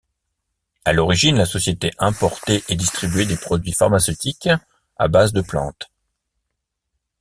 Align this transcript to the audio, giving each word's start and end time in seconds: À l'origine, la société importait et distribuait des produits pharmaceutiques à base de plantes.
À 0.83 0.93
l'origine, 0.93 1.37
la 1.37 1.45
société 1.45 1.91
importait 1.99 2.63
et 2.69 2.75
distribuait 2.75 3.27
des 3.27 3.37
produits 3.37 3.71
pharmaceutiques 3.71 4.49
à 4.97 5.07
base 5.07 5.31
de 5.31 5.41
plantes. 5.41 5.91